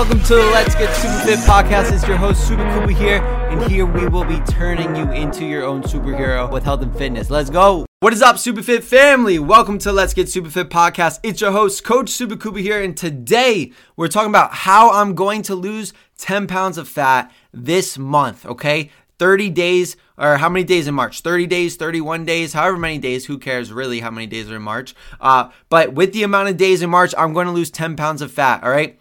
welcome 0.00 0.22
to 0.22 0.34
the 0.34 0.46
Let's 0.46 0.74
Get 0.76 0.96
Super 0.96 1.18
Fit 1.26 1.38
podcast. 1.40 1.92
It's 1.92 2.08
your 2.08 2.16
host, 2.16 2.48
Super 2.48 2.64
Kuba 2.72 2.90
here, 2.90 3.18
and 3.50 3.70
here 3.70 3.84
we 3.84 4.08
will 4.08 4.24
be 4.24 4.40
turning 4.50 4.96
you 4.96 5.12
into 5.12 5.44
your 5.44 5.62
own 5.62 5.82
superhero 5.82 6.50
with 6.50 6.64
health 6.64 6.80
and 6.80 6.96
fitness. 6.96 7.28
Let's 7.28 7.50
go. 7.50 7.84
What 7.98 8.14
is 8.14 8.22
up, 8.22 8.36
Superfit 8.36 8.82
family? 8.82 9.38
Welcome 9.38 9.76
to 9.80 9.92
Let's 9.92 10.14
Get 10.14 10.28
Superfit 10.28 10.70
podcast. 10.70 11.20
It's 11.22 11.42
your 11.42 11.52
host, 11.52 11.84
Coach 11.84 12.08
Super 12.08 12.34
Kuba 12.34 12.60
here, 12.60 12.82
and 12.82 12.96
today 12.96 13.72
we're 13.94 14.08
talking 14.08 14.30
about 14.30 14.54
how 14.54 14.90
I'm 14.90 15.14
going 15.14 15.42
to 15.42 15.54
lose 15.54 15.92
10 16.16 16.46
pounds 16.46 16.78
of 16.78 16.88
fat 16.88 17.30
this 17.52 17.98
month, 17.98 18.46
okay? 18.46 18.90
30 19.18 19.50
days, 19.50 19.98
or 20.16 20.38
how 20.38 20.48
many 20.48 20.64
days 20.64 20.86
in 20.86 20.94
March? 20.94 21.20
30 21.20 21.46
days, 21.46 21.76
31 21.76 22.24
days, 22.24 22.54
however 22.54 22.78
many 22.78 22.96
days. 22.96 23.26
Who 23.26 23.36
cares 23.36 23.70
really 23.70 24.00
how 24.00 24.10
many 24.10 24.26
days 24.26 24.50
are 24.50 24.56
in 24.56 24.62
March? 24.62 24.94
Uh, 25.20 25.50
but 25.68 25.92
with 25.92 26.14
the 26.14 26.22
amount 26.22 26.48
of 26.48 26.56
days 26.56 26.80
in 26.80 26.88
March, 26.88 27.12
I'm 27.18 27.34
going 27.34 27.48
to 27.48 27.52
lose 27.52 27.70
10 27.70 27.96
pounds 27.96 28.22
of 28.22 28.32
fat, 28.32 28.64
all 28.64 28.70
right? 28.70 28.98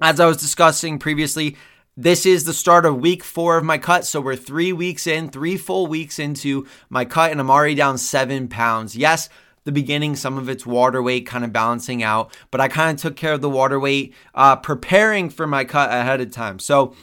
As 0.00 0.20
I 0.20 0.26
was 0.26 0.36
discussing 0.36 1.00
previously, 1.00 1.56
this 1.96 2.24
is 2.24 2.44
the 2.44 2.52
start 2.52 2.86
of 2.86 3.00
week 3.00 3.24
four 3.24 3.56
of 3.58 3.64
my 3.64 3.78
cut. 3.78 4.06
So 4.06 4.20
we're 4.20 4.36
three 4.36 4.72
weeks 4.72 5.08
in, 5.08 5.28
three 5.28 5.56
full 5.56 5.88
weeks 5.88 6.20
into 6.20 6.68
my 6.88 7.04
cut, 7.04 7.32
and 7.32 7.40
I'm 7.40 7.50
already 7.50 7.74
down 7.74 7.98
seven 7.98 8.46
pounds. 8.46 8.96
Yes, 8.96 9.28
the 9.64 9.72
beginning, 9.72 10.14
some 10.14 10.38
of 10.38 10.48
it's 10.48 10.64
water 10.64 11.02
weight 11.02 11.26
kind 11.26 11.44
of 11.44 11.52
balancing 11.52 12.04
out, 12.04 12.32
but 12.52 12.60
I 12.60 12.68
kind 12.68 12.96
of 12.96 13.02
took 13.02 13.16
care 13.16 13.32
of 13.32 13.40
the 13.40 13.50
water 13.50 13.80
weight, 13.80 14.14
uh, 14.36 14.54
preparing 14.54 15.30
for 15.30 15.48
my 15.48 15.64
cut 15.64 15.90
ahead 15.90 16.20
of 16.20 16.30
time. 16.30 16.60
So 16.60 16.94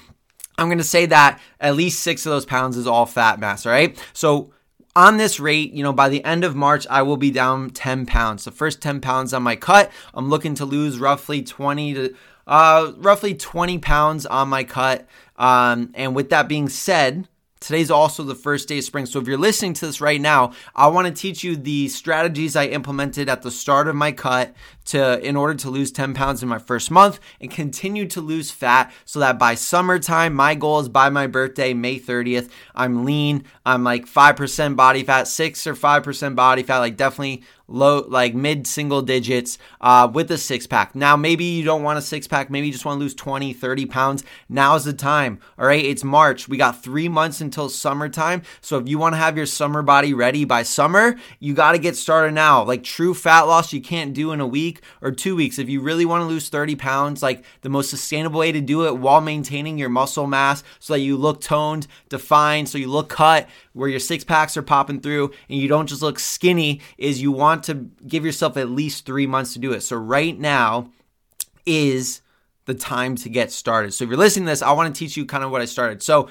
I'm 0.57 0.67
going 0.67 0.77
to 0.77 0.83
say 0.85 1.05
that 1.07 1.41
at 1.59 1.75
least 1.75 1.99
six 1.99 2.25
of 2.25 2.29
those 2.29 2.45
pounds 2.45 2.77
is 2.77 2.87
all 2.87 3.05
fat 3.05 3.41
mass, 3.41 3.65
all 3.65 3.73
right? 3.73 4.01
So 4.13 4.53
on 4.95 5.17
this 5.17 5.37
rate, 5.37 5.73
you 5.73 5.83
know, 5.83 5.91
by 5.91 6.07
the 6.07 6.23
end 6.23 6.45
of 6.45 6.55
March, 6.55 6.87
I 6.89 7.01
will 7.01 7.17
be 7.17 7.29
down 7.29 7.71
10 7.71 8.05
pounds. 8.05 8.45
The 8.45 8.51
first 8.51 8.81
10 8.81 9.01
pounds 9.01 9.33
on 9.33 9.43
my 9.43 9.57
cut, 9.57 9.91
I'm 10.13 10.29
looking 10.29 10.55
to 10.55 10.65
lose 10.65 10.97
roughly 10.97 11.43
20 11.43 11.93
to 11.95 12.15
uh, 12.47 12.91
roughly 12.97 13.33
20 13.33 13.79
pounds 13.79 14.25
on 14.25 14.49
my 14.49 14.63
cut. 14.63 15.07
Um, 15.37 15.91
and 15.95 16.15
with 16.15 16.29
that 16.29 16.47
being 16.47 16.69
said, 16.69 17.27
Today's 17.65 17.89
also 17.89 18.21
the 18.21 18.35
first 18.35 18.67
day 18.67 18.77
of 18.77 18.83
spring. 18.83 19.07
So 19.07 19.19
if 19.19 19.27
you're 19.27 19.39
listening 19.39 19.73
to 19.73 19.87
this 19.87 19.99
right 19.99 20.21
now, 20.21 20.51
I 20.75 20.85
want 20.85 21.07
to 21.07 21.13
teach 21.13 21.43
you 21.43 21.55
the 21.55 21.87
strategies 21.87 22.55
I 22.55 22.65
implemented 22.65 23.27
at 23.27 23.41
the 23.41 23.49
start 23.49 23.87
of 23.87 23.95
my 23.95 24.11
cut 24.11 24.53
to 24.85 25.19
in 25.27 25.35
order 25.35 25.55
to 25.55 25.71
lose 25.71 25.91
10 25.91 26.13
pounds 26.13 26.43
in 26.43 26.49
my 26.49 26.59
first 26.59 26.91
month 26.91 27.19
and 27.41 27.49
continue 27.49 28.05
to 28.09 28.21
lose 28.21 28.51
fat 28.51 28.93
so 29.05 29.19
that 29.19 29.39
by 29.39 29.55
summertime, 29.55 30.35
my 30.35 30.53
goal 30.53 30.79
is 30.79 30.89
by 30.89 31.09
my 31.09 31.25
birthday, 31.25 31.73
May 31.73 31.97
30th, 31.97 32.51
I'm 32.75 33.03
lean. 33.03 33.45
I'm 33.65 33.83
like 33.83 34.05
5% 34.05 34.75
body 34.75 35.03
fat, 35.03 35.27
6 35.27 35.65
or 35.65 35.73
5% 35.73 36.35
body 36.35 36.61
fat, 36.61 36.77
like 36.77 36.97
definitely 36.97 37.41
low 37.67 38.05
like 38.07 38.35
mid 38.35 38.67
single 38.67 39.01
digits 39.01 39.57
uh, 39.81 40.09
with 40.11 40.29
a 40.31 40.37
six 40.37 40.67
pack 40.67 40.95
now 40.95 41.15
maybe 41.15 41.45
you 41.45 41.63
don't 41.63 41.83
want 41.83 41.97
a 41.97 42.01
six 42.01 42.27
pack 42.27 42.49
maybe 42.49 42.67
you 42.67 42.73
just 42.73 42.85
want 42.85 42.97
to 42.97 43.03
lose 43.03 43.15
20 43.15 43.53
30 43.53 43.85
pounds. 43.87 44.23
Now's 44.49 44.85
the 44.85 44.93
time 44.93 45.39
all 45.57 45.65
right? 45.65 45.83
It's 45.83 46.03
march. 46.03 46.47
We 46.47 46.57
got 46.57 46.83
three 46.83 47.09
months 47.09 47.41
until 47.41 47.69
summertime. 47.69 48.43
So 48.61 48.77
if 48.77 48.87
you 48.87 48.97
want 48.97 49.13
to 49.13 49.17
have 49.17 49.37
your 49.37 49.45
summer 49.45 49.81
body 49.81 50.13
ready 50.13 50.45
by 50.45 50.63
summer 50.63 51.15
you 51.39 51.53
got 51.53 51.71
to 51.71 51.79
get 51.79 51.95
started 51.95 52.33
now. 52.33 52.63
Like 52.63 52.83
true 52.83 53.13
fat 53.13 53.41
loss 53.41 53.73
you 53.73 53.81
can't 53.81 54.13
do 54.13 54.31
in 54.31 54.39
a 54.39 54.47
week 54.47 54.81
or 55.01 55.11
two 55.11 55.35
weeks. 55.35 55.59
If 55.59 55.69
you 55.69 55.81
really 55.81 56.05
want 56.05 56.21
to 56.21 56.27
lose 56.27 56.49
30 56.49 56.75
pounds 56.75 57.23
like 57.23 57.43
the 57.61 57.69
most 57.69 57.89
sustainable 57.89 58.39
way 58.39 58.51
to 58.51 58.61
do 58.61 58.85
it 58.85 58.97
while 58.97 59.21
maintaining 59.21 59.77
your 59.77 59.89
muscle 59.89 60.27
mass 60.27 60.63
so 60.79 60.93
that 60.93 60.99
you 60.99 61.17
look 61.17 61.41
toned 61.41 61.87
defined 62.09 62.69
so 62.69 62.77
you 62.77 62.87
look 62.87 63.09
cut 63.09 63.49
where 63.75 63.89
your 63.89 63.99
six 63.99 64.23
packs 64.23 64.55
are 64.55 64.61
popping 64.63 65.01
through 65.01 65.31
and 65.49 65.59
you 65.59 65.67
don't 65.67 65.87
just 65.87 66.01
look 66.01 66.17
skinny 66.17 66.79
is 66.97 67.21
you 67.21 67.31
want 67.31 67.63
to 67.65 67.89
give 68.07 68.25
yourself 68.25 68.55
at 68.55 68.69
least 68.69 69.05
three 69.05 69.27
months 69.27 69.53
to 69.53 69.59
do 69.59 69.73
it. 69.73 69.81
So 69.81 69.97
right 69.97 70.39
now 70.39 70.91
is 71.65 72.21
the 72.65 72.73
time 72.73 73.15
to 73.17 73.29
get 73.29 73.51
started. 73.51 73.93
So 73.93 74.05
if 74.05 74.09
you're 74.09 74.17
listening 74.17 74.45
to 74.45 74.51
this, 74.51 74.61
I 74.61 74.71
want 74.71 74.95
to 74.95 74.97
teach 74.97 75.17
you 75.17 75.25
kind 75.25 75.43
of 75.43 75.51
what 75.51 75.61
I 75.61 75.65
started. 75.65 76.01
So 76.01 76.29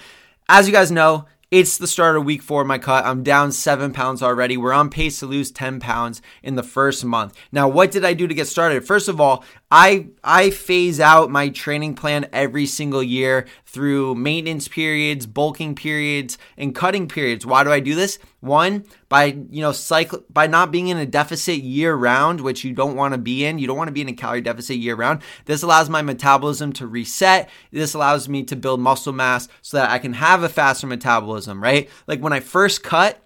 as 0.49 0.67
you 0.67 0.73
guys 0.73 0.91
know, 0.91 1.27
it's 1.51 1.79
the 1.79 1.87
start 1.87 2.17
of 2.17 2.25
week 2.25 2.43
four 2.43 2.63
of 2.63 2.67
my 2.67 2.79
cut. 2.79 3.05
I'm 3.05 3.23
down 3.23 3.53
seven 3.53 3.93
pounds 3.93 4.23
already. 4.23 4.57
We're 4.57 4.73
on 4.73 4.89
pace 4.89 5.21
to 5.21 5.27
lose 5.27 5.53
10 5.53 5.79
pounds 5.81 6.23
in 6.43 6.57
the 6.57 6.63
first 6.63 7.05
month. 7.05 7.37
Now, 7.53 7.69
what 7.69 7.91
did 7.93 8.05
I 8.05 8.15
do 8.15 8.27
to 8.27 8.35
get 8.35 8.49
started? 8.49 8.87
First 8.87 9.09
of 9.09 9.21
all, 9.21 9.45
I 9.77 10.07
I 10.23 10.51
phase 10.51 11.01
out 11.01 11.33
my 11.33 11.49
training 11.49 11.97
plan 11.97 12.29
every 12.33 12.65
single 12.65 13.03
year 13.03 13.47
through 13.67 14.15
maintenance 14.15 14.69
periods, 14.69 15.27
bulking 15.27 15.75
periods, 15.75 16.39
and 16.57 16.77
cutting 16.77 17.09
periods. 17.09 17.45
Why 17.45 17.65
do 17.65 17.73
I 17.73 17.81
do 17.81 17.97
this? 17.97 18.21
One, 18.39 18.85
by 19.09 19.37
you 19.51 19.63
know 19.63 19.73
cycle 19.73 20.23
by 20.31 20.47
not 20.47 20.71
being 20.71 20.87
in 20.87 20.97
a 20.99 21.05
deficit 21.05 21.57
year 21.57 21.93
round, 21.93 22.41
which 22.41 22.63
you 22.63 22.73
don't 22.73 22.95
want 22.95 23.15
to 23.15 23.19
be 23.19 23.45
in. 23.45 23.59
You 23.59 23.67
don't 23.67 23.77
want 23.77 23.89
to 23.89 23.93
be 23.93 24.03
in 24.03 24.09
a 24.09 24.13
calorie 24.13 24.43
deficit 24.43 24.77
year 24.77 24.95
round. 24.95 25.23
This 25.47 25.65
allows 25.65 25.91
my 25.91 26.03
metabolism 26.03 26.73
to 26.75 26.87
reset. 26.87 27.51
This 27.73 27.95
allows 27.95 28.29
me 28.29 28.45
to 28.45 28.55
build 28.55 28.79
muscle 28.79 29.13
mass 29.13 29.49
so 29.61 29.79
that 29.79 29.91
I 29.91 29.99
can 29.99 30.13
have 30.13 30.45
a 30.45 30.49
faster 30.49 30.87
metabolism, 30.87 31.61
right? 31.61 31.91
Like 32.07 32.21
when 32.21 32.33
I 32.33 32.39
first 32.39 32.85
cut 32.85 33.21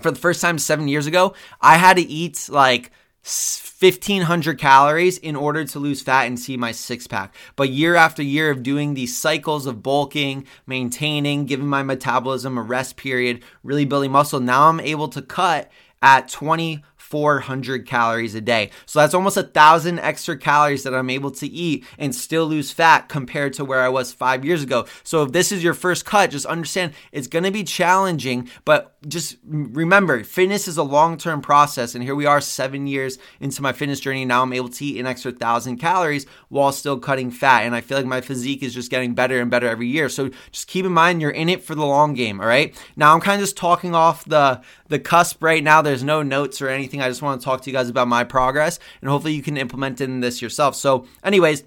for 0.00 0.10
the 0.10 0.18
first 0.18 0.40
time 0.40 0.58
7 0.58 0.88
years 0.88 1.06
ago, 1.06 1.34
I 1.60 1.76
had 1.76 1.98
to 1.98 2.02
eat 2.02 2.48
like 2.48 2.90
1500 3.24 4.58
calories 4.58 5.16
in 5.16 5.34
order 5.34 5.64
to 5.64 5.78
lose 5.78 6.02
fat 6.02 6.26
and 6.26 6.38
see 6.38 6.58
my 6.58 6.72
six 6.72 7.06
pack. 7.06 7.34
But 7.56 7.70
year 7.70 7.94
after 7.94 8.22
year 8.22 8.50
of 8.50 8.62
doing 8.62 8.92
these 8.92 9.16
cycles 9.16 9.66
of 9.66 9.82
bulking, 9.82 10.46
maintaining, 10.66 11.46
giving 11.46 11.66
my 11.66 11.82
metabolism 11.82 12.58
a 12.58 12.62
rest 12.62 12.96
period, 12.96 13.42
really 13.62 13.86
building 13.86 14.12
muscle, 14.12 14.40
now 14.40 14.68
I'm 14.68 14.80
able 14.80 15.08
to 15.08 15.22
cut 15.22 15.70
at 16.02 16.28
20 16.28 16.84
400 17.04 17.86
calories 17.86 18.34
a 18.34 18.40
day. 18.40 18.70
So 18.86 18.98
that's 18.98 19.14
almost 19.14 19.36
a 19.36 19.42
thousand 19.42 20.00
extra 20.00 20.36
calories 20.36 20.82
that 20.82 20.94
I'm 20.94 21.10
able 21.10 21.30
to 21.32 21.46
eat 21.46 21.84
and 21.96 22.14
still 22.14 22.46
lose 22.46 22.72
fat 22.72 23.08
compared 23.08 23.52
to 23.54 23.64
where 23.64 23.82
I 23.82 23.88
was 23.88 24.12
five 24.12 24.44
years 24.44 24.62
ago. 24.62 24.86
So 25.04 25.22
if 25.22 25.30
this 25.30 25.52
is 25.52 25.62
your 25.62 25.74
first 25.74 26.04
cut, 26.04 26.30
just 26.30 26.46
understand 26.46 26.92
it's 27.12 27.28
to 27.28 27.50
be 27.52 27.62
challenging, 27.62 28.48
but 28.64 28.93
just 29.08 29.36
remember 29.44 30.24
fitness 30.24 30.68
is 30.68 30.76
a 30.76 30.82
long 30.82 31.16
term 31.16 31.40
process. 31.40 31.94
And 31.94 32.02
here 32.02 32.14
we 32.14 32.26
are 32.26 32.40
seven 32.40 32.86
years 32.86 33.18
into 33.40 33.62
my 33.62 33.72
fitness 33.72 34.00
journey. 34.00 34.24
Now 34.24 34.42
I'm 34.42 34.52
able 34.52 34.68
to 34.68 34.84
eat 34.84 34.98
an 34.98 35.06
extra 35.06 35.32
thousand 35.32 35.78
calories 35.78 36.26
while 36.48 36.72
still 36.72 36.98
cutting 36.98 37.30
fat. 37.30 37.62
And 37.62 37.74
I 37.74 37.80
feel 37.80 37.98
like 37.98 38.06
my 38.06 38.20
physique 38.20 38.62
is 38.62 38.74
just 38.74 38.90
getting 38.90 39.14
better 39.14 39.40
and 39.40 39.50
better 39.50 39.68
every 39.68 39.88
year. 39.88 40.08
So 40.08 40.30
just 40.50 40.68
keep 40.68 40.84
in 40.84 40.92
mind 40.92 41.20
you're 41.20 41.30
in 41.30 41.48
it 41.48 41.62
for 41.62 41.74
the 41.74 41.86
long 41.86 42.14
game. 42.14 42.40
All 42.40 42.46
right. 42.46 42.74
Now 42.96 43.14
I'm 43.14 43.20
kind 43.20 43.40
of 43.40 43.46
just 43.46 43.56
talking 43.56 43.94
off 43.94 44.24
the, 44.24 44.62
the 44.88 44.98
cusp 44.98 45.42
right 45.42 45.62
now. 45.62 45.82
There's 45.82 46.04
no 46.04 46.22
notes 46.22 46.60
or 46.60 46.68
anything. 46.68 47.00
I 47.00 47.08
just 47.08 47.22
want 47.22 47.40
to 47.40 47.44
talk 47.44 47.62
to 47.62 47.70
you 47.70 47.76
guys 47.76 47.88
about 47.88 48.08
my 48.08 48.24
progress 48.24 48.78
and 49.00 49.10
hopefully 49.10 49.34
you 49.34 49.42
can 49.42 49.56
implement 49.56 50.00
in 50.00 50.20
this 50.20 50.40
yourself. 50.40 50.74
So, 50.74 51.06
anyways, 51.22 51.64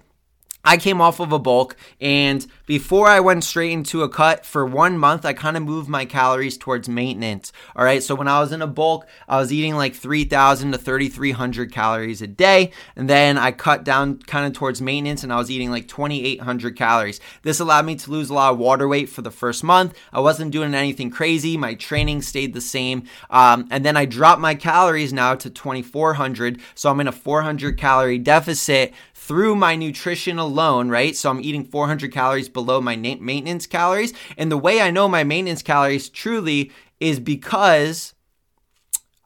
I 0.64 0.76
came 0.76 1.00
off 1.00 1.20
of 1.20 1.32
a 1.32 1.38
bulk, 1.38 1.76
and 2.00 2.46
before 2.66 3.08
I 3.08 3.20
went 3.20 3.44
straight 3.44 3.72
into 3.72 4.02
a 4.02 4.08
cut 4.08 4.44
for 4.44 4.66
one 4.66 4.98
month, 4.98 5.24
I 5.24 5.32
kind 5.32 5.56
of 5.56 5.62
moved 5.62 5.88
my 5.88 6.04
calories 6.04 6.58
towards 6.58 6.88
maintenance. 6.88 7.52
All 7.74 7.84
right, 7.84 8.02
so 8.02 8.14
when 8.14 8.28
I 8.28 8.40
was 8.40 8.52
in 8.52 8.60
a 8.60 8.66
bulk, 8.66 9.06
I 9.28 9.38
was 9.38 9.52
eating 9.52 9.76
like 9.76 9.94
3,000 9.94 10.72
to 10.72 10.78
3,300 10.78 11.72
calories 11.72 12.20
a 12.20 12.26
day, 12.26 12.72
and 12.96 13.08
then 13.08 13.38
I 13.38 13.52
cut 13.52 13.84
down 13.84 14.18
kind 14.18 14.46
of 14.46 14.52
towards 14.52 14.82
maintenance, 14.82 15.22
and 15.22 15.32
I 15.32 15.36
was 15.36 15.50
eating 15.50 15.70
like 15.70 15.88
2,800 15.88 16.76
calories. 16.76 17.20
This 17.42 17.60
allowed 17.60 17.86
me 17.86 17.96
to 17.96 18.10
lose 18.10 18.28
a 18.28 18.34
lot 18.34 18.52
of 18.52 18.58
water 18.58 18.86
weight 18.88 19.08
for 19.08 19.22
the 19.22 19.30
first 19.30 19.64
month. 19.64 19.94
I 20.12 20.20
wasn't 20.20 20.50
doing 20.50 20.74
anything 20.74 21.10
crazy, 21.10 21.56
my 21.56 21.74
training 21.74 22.22
stayed 22.22 22.52
the 22.52 22.60
same, 22.60 23.04
um, 23.30 23.68
and 23.70 23.86
then 23.86 23.96
I 23.96 24.04
dropped 24.04 24.40
my 24.40 24.54
calories 24.54 25.12
now 25.12 25.36
to 25.36 25.48
2,400, 25.48 26.60
so 26.74 26.90
I'm 26.90 27.00
in 27.00 27.08
a 27.08 27.12
400 27.12 27.78
calorie 27.78 28.18
deficit 28.18 28.92
through 29.28 29.54
my 29.54 29.76
nutrition 29.76 30.38
alone, 30.38 30.88
right? 30.88 31.14
So 31.14 31.28
I'm 31.28 31.42
eating 31.42 31.66
400 31.66 32.10
calories 32.10 32.48
below 32.48 32.80
my 32.80 32.96
maintenance 32.96 33.66
calories. 33.66 34.14
And 34.38 34.50
the 34.50 34.56
way 34.56 34.80
I 34.80 34.90
know 34.90 35.06
my 35.06 35.22
maintenance 35.22 35.62
calories 35.62 36.08
truly 36.08 36.72
is 36.98 37.20
because 37.20 38.14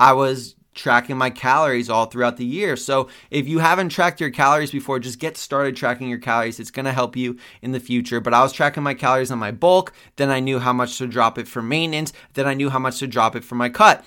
I 0.01 0.13
was 0.13 0.57
tracking 0.75 1.17
my 1.17 1.31
calories 1.31 1.89
all 1.89 2.07
throughout 2.07 2.37
the 2.37 2.45
year. 2.45 2.77
So 2.77 3.09
if 3.31 3.47
you 3.47 3.61
haven't 3.61 3.91
tracked 3.91 4.21
your 4.21 4.31
calories 4.31 4.73
before, 4.73 4.99
just 4.99 5.21
get 5.21 5.37
started 5.37 5.77
tracking 5.77 6.09
your 6.09 6.19
calories. 6.19 6.59
It's 6.59 6.73
going 6.73 6.87
to 6.87 6.93
help 6.93 7.15
you 7.17 7.39
in 7.61 7.71
the 7.71 7.79
future. 7.79 8.21
But 8.21 8.35
I 8.35 8.43
was 8.43 8.53
tracking 8.53 8.83
my 8.83 8.95
calories 8.95 9.31
on 9.31 9.39
my 9.39 9.53
bulk, 9.53 9.93
then 10.17 10.31
I 10.31 10.41
knew 10.41 10.59
how 10.59 10.73
much 10.73 10.99
to 10.99 11.07
drop 11.07 11.39
it 11.39 11.47
for 11.47 11.63
maintenance, 11.63 12.13
then 12.35 12.49
I 12.49 12.55
knew 12.55 12.71
how 12.71 12.81
much 12.81 12.99
to 12.99 13.07
drop 13.07 13.37
it 13.37 13.45
for 13.45 13.55
my 13.55 13.69
cut 13.69 14.05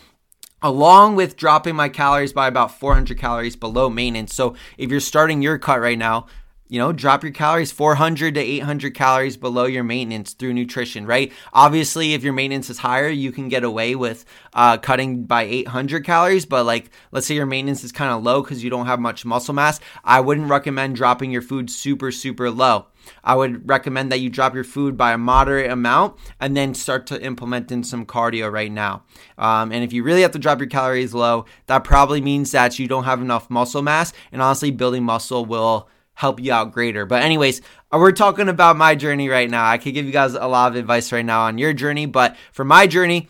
along 0.66 1.16
with 1.16 1.38
dropping 1.38 1.76
my 1.76 1.88
calories 1.88 2.34
by 2.34 2.48
about 2.48 2.80
400 2.80 3.20
calories 3.20 3.56
below 3.56 3.88
maintenance. 3.88 4.34
So 4.34 4.56
if 4.80 4.90
you're 4.90 5.00
starting 5.00 5.44
your 5.44 5.60
cut 5.60 5.80
right 5.80 5.98
now, 5.98 6.26
you 6.68 6.80
know, 6.80 6.92
drop 6.92 7.22
your 7.22 7.32
calories 7.32 7.72
400 7.72 8.34
to 8.34 8.42
800 8.42 8.96
calories 8.96 9.38
below 9.38 9.66
your 9.66 9.84
maintenance 9.84 10.34
through 10.34 10.56
nutrition, 10.56 11.06
right? 11.06 11.32
Obviously, 11.54 12.16
if 12.16 12.24
your 12.24 12.34
maintenance 12.34 12.72
is 12.72 12.80
higher, 12.80 13.08
you 13.08 13.32
can 13.32 13.48
get 13.48 13.64
away 13.64 13.94
with 13.94 14.26
uh, 14.54 14.80
cutting 14.80 15.26
by 15.26 15.44
800 15.44 16.04
calories. 16.04 16.48
But, 16.48 16.66
like, 16.66 16.90
let's 17.12 17.28
say 17.28 17.36
your 17.36 17.46
maintenance 17.46 17.84
is 17.84 17.92
kind 17.92 18.12
of 18.12 18.24
low 18.24 18.42
because 18.42 18.64
you 18.64 18.72
don't 18.72 18.88
have 18.88 19.00
much 19.00 19.24
muscle 19.24 19.54
mass. 19.54 19.80
I 20.04 20.20
wouldn't 20.22 20.50
recommend 20.50 20.96
dropping 20.96 21.30
your 21.30 21.44
food 21.44 21.70
super, 21.70 22.12
super 22.12 22.50
low. 22.50 22.88
I 23.24 23.36
would 23.36 23.68
recommend 23.68 24.12
that 24.12 24.19
you 24.19 24.30
drop 24.30 24.54
your 24.54 24.63
food 24.63 24.98
by 24.98 25.13
a 25.13 25.18
moderate 25.18 25.72
amount 25.72 26.18
and 26.40 26.56
then 26.56 26.74
start 26.74 27.07
to 27.07 27.22
implement 27.22 27.72
in 27.72 27.84
some 27.84 28.06
cardio 28.06 28.52
right 28.52 28.72
now. 28.72 29.04
Um, 29.38 29.72
and 29.72 29.84
if 29.84 29.94
you 29.94 30.04
really 30.04 30.22
have 30.22 30.31
to 30.31 30.40
drop 30.40 30.60
your 30.60 30.69
calories 30.69 31.13
low, 31.13 31.46
that 31.68 31.84
probably 31.84 32.22
means 32.22 32.52
that 32.52 32.80
you 32.80 32.88
don't 32.88 33.06
have 33.06 33.22
enough 33.22 33.50
muscle 33.50 33.81
mass. 33.81 34.13
And 34.31 34.42
honestly, 34.42 34.72
building 34.72 35.04
muscle 35.04 35.46
will 35.46 35.90
help 36.16 36.40
you 36.40 36.52
out 36.52 36.72
greater. 36.72 37.06
But, 37.06 37.24
anyways, 37.24 37.62
we're 37.92 38.12
talking 38.12 38.50
about 38.50 38.78
my 38.78 38.96
journey 38.96 39.30
right 39.30 39.50
now. 39.50 39.66
I 39.66 39.78
could 39.78 39.94
give 39.94 40.06
you 40.06 40.12
guys 40.12 40.34
a 40.34 40.48
lot 40.48 40.72
of 40.72 40.78
advice 40.78 41.12
right 41.12 41.25
now 41.25 41.44
on 41.44 41.58
your 41.58 41.74
journey, 41.74 42.06
but 42.06 42.36
for 42.51 42.63
my 42.63 42.88
journey, 42.88 43.28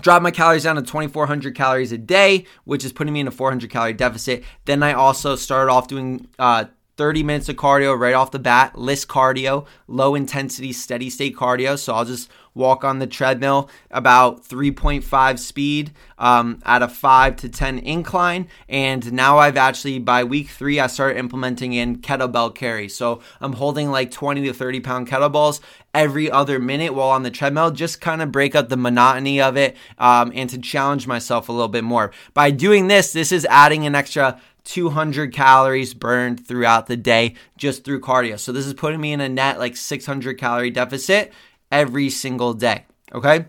drop 0.00 0.22
my 0.22 0.30
calories 0.30 0.64
down 0.64 0.76
to 0.76 0.82
2400 0.82 1.54
calories 1.54 1.92
a 1.92 1.98
day 1.98 2.44
which 2.64 2.84
is 2.84 2.92
putting 2.92 3.12
me 3.14 3.20
in 3.20 3.28
a 3.28 3.30
400 3.30 3.70
calorie 3.70 3.94
deficit 3.94 4.44
then 4.66 4.82
i 4.82 4.92
also 4.92 5.36
started 5.36 5.72
off 5.72 5.88
doing 5.88 6.28
uh, 6.38 6.66
30 6.96 7.22
minutes 7.22 7.48
of 7.48 7.56
cardio 7.56 7.98
right 7.98 8.14
off 8.14 8.30
the 8.30 8.38
bat, 8.38 8.78
LISS 8.78 9.04
cardio, 9.04 9.66
low 9.86 10.14
intensity, 10.14 10.72
steady 10.72 11.10
state 11.10 11.36
cardio. 11.36 11.78
So 11.78 11.94
I'll 11.94 12.04
just 12.04 12.30
walk 12.54 12.84
on 12.84 12.98
the 12.98 13.06
treadmill 13.06 13.68
about 13.90 14.42
3.5 14.42 15.38
speed 15.38 15.92
um, 16.18 16.58
at 16.64 16.82
a 16.82 16.88
5 16.88 17.36
to 17.36 17.48
10 17.50 17.78
incline. 17.80 18.48
And 18.68 19.12
now 19.12 19.38
I've 19.38 19.58
actually, 19.58 19.98
by 19.98 20.24
week 20.24 20.48
three, 20.48 20.80
I 20.80 20.86
started 20.86 21.18
implementing 21.18 21.74
in 21.74 21.98
kettlebell 21.98 22.54
carry. 22.54 22.88
So 22.88 23.20
I'm 23.40 23.52
holding 23.52 23.90
like 23.90 24.10
20 24.10 24.42
to 24.44 24.54
30 24.54 24.80
pound 24.80 25.06
kettlebells 25.06 25.60
every 25.92 26.30
other 26.30 26.58
minute 26.58 26.94
while 26.94 27.10
on 27.10 27.22
the 27.22 27.30
treadmill, 27.30 27.70
just 27.70 28.00
kind 28.00 28.22
of 28.22 28.32
break 28.32 28.54
up 28.54 28.68
the 28.70 28.76
monotony 28.76 29.40
of 29.40 29.56
it 29.56 29.76
um, 29.98 30.32
and 30.34 30.48
to 30.50 30.58
challenge 30.58 31.06
myself 31.06 31.48
a 31.48 31.52
little 31.52 31.68
bit 31.68 31.84
more. 31.84 32.10
By 32.32 32.50
doing 32.50 32.88
this, 32.88 33.12
this 33.12 33.32
is 33.32 33.46
adding 33.50 33.86
an 33.86 33.94
extra 33.94 34.40
200 34.66 35.32
calories 35.32 35.94
burned 35.94 36.46
throughout 36.46 36.86
the 36.86 36.96
day 36.96 37.34
just 37.56 37.84
through 37.84 38.00
cardio. 38.00 38.38
So 38.38 38.52
this 38.52 38.66
is 38.66 38.74
putting 38.74 39.00
me 39.00 39.12
in 39.12 39.20
a 39.20 39.28
net 39.28 39.58
like 39.58 39.76
600 39.76 40.38
calorie 40.38 40.70
deficit 40.70 41.32
every 41.72 42.10
single 42.10 42.52
day. 42.52 42.84
Okay. 43.12 43.46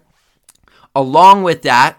Along 0.96 1.44
with 1.44 1.64
that, 1.64 1.98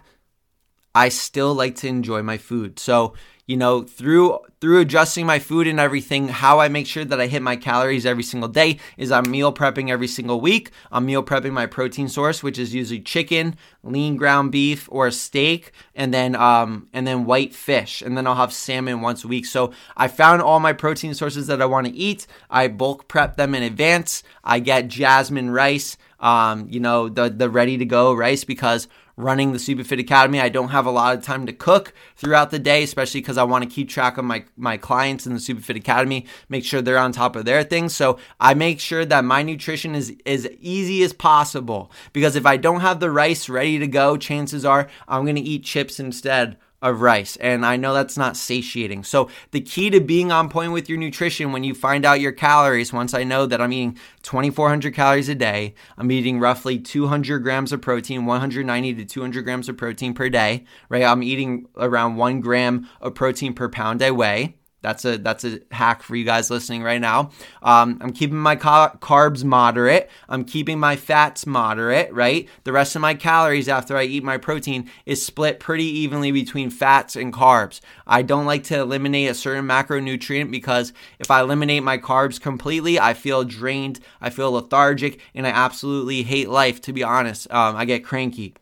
I 0.95 1.11
still 1.11 1.55
like 1.55 1.77
to 1.77 1.89
enjoy 1.89 2.23
my 2.23 2.39
food. 2.39 2.79
So 2.79 3.15
you 3.47 3.57
know, 3.57 3.83
through 3.83 4.39
through 4.61 4.81
adjusting 4.81 5.27
my 5.27 5.39
food 5.39 5.67
and 5.67 5.79
everything, 5.79 6.29
how 6.29 6.59
I 6.61 6.69
make 6.69 6.87
sure 6.87 7.05
that 7.05 7.21
I 7.21 7.27
hit 7.27 7.43
my 7.43 7.57
calories 7.57 8.05
every 8.05 8.23
single 8.23 8.49
day 8.49 8.79
is 8.97 9.13
I'm 9.13 9.31
meal 9.31 9.53
prepping 9.53 9.91
every 9.91 10.09
single 10.09 10.41
week. 10.41 10.71
I'm 10.91 11.07
meal 11.07 11.23
prepping 11.23 11.53
my 11.53 11.67
protein 11.67 12.09
source, 12.09 12.43
which 12.43 12.59
is 12.59 12.75
usually 12.75 13.01
chicken, 13.01 13.57
lean 13.83 14.17
ground 14.17 14.53
beef, 14.53 14.89
or 14.91 15.07
a 15.07 15.13
steak, 15.13 15.73
and 15.95 16.13
then 16.13 16.35
um 16.35 16.89
and 16.93 17.07
then 17.07 17.25
white 17.25 17.55
fish, 17.55 18.03
and 18.03 18.17
then 18.17 18.27
I'll 18.27 18.35
have 18.35 18.53
salmon 18.53 19.01
once 19.01 19.25
a 19.25 19.29
week. 19.29 19.47
So 19.47 19.73
I 19.97 20.09
found 20.09 20.43
all 20.43 20.61
my 20.61 20.73
protein 20.73 21.15
sources 21.15 21.47
that 21.47 21.63
I 21.63 21.67
want 21.67 21.87
to 21.87 21.93
eat. 21.93 22.27
I 22.51 22.69
bulk 22.69 23.09
prep 23.09 23.37
them 23.37 23.55
in 23.55 23.63
advance. 23.63 24.23
I 24.43 24.61
get 24.61 24.89
jasmine 24.89 25.51
rice, 25.51 25.97
um, 26.21 26.69
you 26.69 26.81
know, 26.81 27.09
the 27.09 27.29
the 27.31 27.49
ready 27.49 27.79
to 27.79 27.85
go 27.85 28.13
rice 28.13 28.45
because 28.45 28.89
running 29.19 29.53
the 29.53 29.59
Superfit 29.59 29.99
Academy. 29.99 30.41
I 30.41 30.49
don't 30.49 30.69
have 30.69 30.87
a 30.87 30.93
lot 30.93 31.17
of 31.17 31.25
time 31.25 31.45
to 31.47 31.53
cook 31.53 31.93
throughout 32.17 32.51
the 32.51 32.59
day, 32.59 32.85
especially 32.85 33.21
because 33.21 33.37
I 33.37 33.43
want 33.43 33.65
to 33.65 33.71
keep 33.71 33.89
track 33.89 34.17
of 34.17 34.25
my, 34.25 34.45
my 34.57 34.77
clients 34.77 35.27
in 35.27 35.35
the 35.35 35.41
Superfit 35.41 35.77
Academy, 35.77 36.25
make 36.49 36.65
sure 36.65 36.81
they're 36.81 36.97
on 36.97 37.11
top 37.11 37.35
of 37.35 37.45
their 37.45 37.65
things. 37.65 37.95
So 37.95 38.19
I 38.39 38.55
make 38.55 38.79
sure 38.79 39.05
that 39.05 39.25
my 39.25 39.43
nutrition 39.43 39.97
is 39.97 40.17
as 40.25 40.49
easy 40.61 41.03
as 41.03 41.13
possible 41.13 41.91
because 42.13 42.37
if 42.37 42.47
I 42.47 42.57
don't 42.57 42.81
have 42.81 43.01
the 43.01 43.11
rice 43.11 43.49
ready 43.49 43.79
to 43.81 43.89
go, 43.89 44.17
chances 44.17 44.65
are 44.65 44.89
I'm 45.09 45.25
going 45.25 45.37
to 45.37 45.43
eat 45.43 45.65
chips 45.65 45.99
instead 45.99 46.57
of 46.81 47.01
rice. 47.01 47.37
And 47.37 47.67
I 47.67 47.77
know 47.77 47.95
that's 47.95 48.17
not 48.17 48.37
satiating. 48.37 49.05
So, 49.05 49.29
the 49.51 49.61
key 49.61 49.91
to 49.91 50.01
being 50.01 50.31
on 50.31 50.49
point 50.49 50.73
with 50.73 50.89
your 50.89 50.99
nutrition 50.99 51.53
when 51.53 51.65
you 51.65 51.75
find 51.75 52.05
out 52.05 52.21
your 52.21 52.33
calories, 52.33 52.93
once 52.93 53.15
I 53.15 53.25
know 53.25 53.47
that 53.47 53.61
I'm 53.61 53.73
eating 53.73 53.99
2,400 54.23 54.95
calories 54.95 55.29
a 55.29 55.35
day, 55.35 55.75
I'm 55.97 56.11
eating 56.11 56.39
roughly 56.39 56.79
200 56.79 57.41
grams 57.41 57.73
of 57.73 57.81
protein, 57.81 58.27
190 58.27 58.95
to 58.95 59.05
200 59.05 59.43
grams 59.43 59.69
of 59.69 59.77
protein 59.77 60.15
per 60.15 60.29
day, 60.29 60.65
right? 60.89 61.05
I'm 61.05 61.23
eating 61.23 61.67
around 61.77 62.17
one 62.17 62.41
gram 62.41 62.89
of 63.01 63.15
protein 63.15 63.55
per 63.55 63.69
pound 63.69 64.03
I 64.03 64.11
weigh. 64.11 64.58
That's 64.81 65.05
a 65.05 65.19
that's 65.19 65.45
a 65.45 65.61
hack 65.73 66.03
for 66.03 66.15
you 66.15 66.25
guys 66.25 66.51
listening 66.51 66.83
right 66.83 67.01
now. 67.01 67.31
Um, 67.63 67.99
I'm 68.01 68.13
keeping 68.13 68.39
my 68.39 68.55
carbs 68.55 69.43
moderate. 69.43 70.09
I'm 70.29 70.45
keeping 70.45 70.79
my 70.79 70.95
fats 70.95 71.47
moderate. 71.47 72.13
Right. 72.13 72.49
The 72.65 72.73
rest 72.73 72.95
of 72.95 73.03
my 73.03 73.15
calories 73.15 73.69
after 73.69 73.97
I 73.97 74.05
eat 74.05 74.23
my 74.23 74.37
protein 74.39 74.89
is 75.05 75.25
split 75.25 75.59
pretty 75.59 75.85
evenly 75.85 76.31
between 76.31 76.71
fats 76.71 77.17
and 77.17 77.33
carbs. 77.33 77.81
I 78.07 78.23
don't 78.23 78.47
like 78.47 78.65
to 78.65 78.79
eliminate 78.79 79.31
a 79.31 79.35
certain 79.35 79.67
macronutrient 79.67 80.51
because 80.51 80.93
if 81.19 81.31
I 81.31 81.41
eliminate 81.41 81.83
my 81.83 81.99
carbs 81.99 82.41
completely, 82.41 83.01
I 83.01 83.15
feel 83.15 83.43
drained. 83.45 83.99
I 84.21 84.31
feel 84.31 84.53
lethargic, 84.53 85.21
and 85.35 85.47
I 85.47 85.51
absolutely 85.51 86.23
hate 86.23 86.49
life. 86.49 86.81
To 86.83 86.93
be 86.93 87.03
honest, 87.03 87.51
um, 87.53 87.75
I 87.77 87.85
get 87.85 88.05
cranky. 88.05 88.55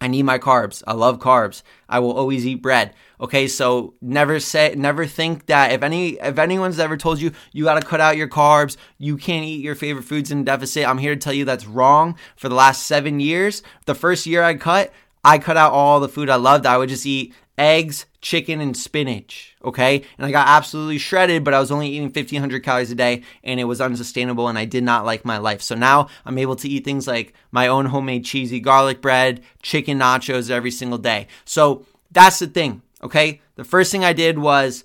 I 0.00 0.08
need 0.08 0.22
my 0.22 0.38
carbs. 0.38 0.82
I 0.86 0.94
love 0.94 1.18
carbs. 1.18 1.62
I 1.88 1.98
will 1.98 2.12
always 2.12 2.46
eat 2.46 2.62
bread. 2.62 2.94
Okay, 3.20 3.46
so 3.46 3.94
never 4.00 4.40
say 4.40 4.74
never 4.74 5.04
think 5.06 5.46
that 5.46 5.72
if 5.72 5.82
any 5.82 6.12
if 6.12 6.38
anyone's 6.38 6.78
ever 6.78 6.96
told 6.96 7.20
you 7.20 7.32
you 7.52 7.64
got 7.64 7.80
to 7.80 7.86
cut 7.86 8.00
out 8.00 8.16
your 8.16 8.28
carbs, 8.28 8.76
you 8.96 9.18
can't 9.18 9.44
eat 9.44 9.62
your 9.62 9.74
favorite 9.74 10.04
foods 10.04 10.30
in 10.30 10.44
deficit, 10.44 10.88
I'm 10.88 10.98
here 10.98 11.14
to 11.14 11.20
tell 11.20 11.34
you 11.34 11.44
that's 11.44 11.66
wrong. 11.66 12.16
For 12.36 12.48
the 12.48 12.54
last 12.54 12.86
7 12.86 13.20
years, 13.20 13.62
the 13.84 13.94
first 13.94 14.26
year 14.26 14.42
I 14.42 14.54
cut, 14.54 14.90
I 15.22 15.38
cut 15.38 15.58
out 15.58 15.72
all 15.72 16.00
the 16.00 16.08
food 16.08 16.30
I 16.30 16.36
loved. 16.36 16.64
I 16.64 16.78
would 16.78 16.88
just 16.88 17.04
eat 17.04 17.34
eggs, 17.60 18.06
chicken, 18.22 18.60
and 18.60 18.74
spinach. 18.74 19.54
Okay. 19.62 20.02
And 20.16 20.26
I 20.26 20.30
got 20.30 20.48
absolutely 20.48 20.96
shredded, 20.98 21.44
but 21.44 21.52
I 21.52 21.60
was 21.60 21.70
only 21.70 21.88
eating 21.88 22.04
1500 22.04 22.64
calories 22.64 22.90
a 22.90 22.94
day 22.94 23.22
and 23.44 23.60
it 23.60 23.64
was 23.64 23.80
unsustainable 23.80 24.48
and 24.48 24.58
I 24.58 24.64
did 24.64 24.82
not 24.82 25.04
like 25.04 25.24
my 25.24 25.36
life. 25.36 25.60
So 25.60 25.74
now 25.74 26.08
I'm 26.24 26.38
able 26.38 26.56
to 26.56 26.68
eat 26.68 26.84
things 26.84 27.06
like 27.06 27.34
my 27.52 27.68
own 27.68 27.86
homemade 27.86 28.24
cheesy 28.24 28.60
garlic 28.60 29.02
bread, 29.02 29.42
chicken 29.62 29.98
nachos 29.98 30.50
every 30.50 30.70
single 30.70 30.98
day. 30.98 31.26
So 31.44 31.84
that's 32.10 32.38
the 32.38 32.46
thing. 32.46 32.80
Okay. 33.02 33.42
The 33.56 33.64
first 33.64 33.92
thing 33.92 34.04
I 34.04 34.14
did 34.14 34.38
was 34.38 34.84